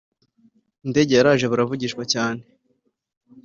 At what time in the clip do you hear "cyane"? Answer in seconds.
2.13-2.41